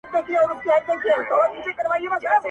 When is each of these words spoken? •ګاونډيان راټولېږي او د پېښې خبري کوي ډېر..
•ګاونډيان 0.11 0.47
راټولېږي 0.67 1.31
او 1.33 1.39
د 1.45 1.49
پېښې 1.53 1.71
خبري 1.77 2.07
کوي 2.11 2.21
ډېر.. 2.23 2.39